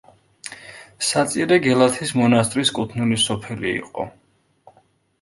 საწირე 1.09 1.59
გელათის 1.67 2.15
მონასტრის 2.23 2.75
კუთვნილი 2.81 3.23
სოფელი 3.29 3.73
იყო. 3.79 4.11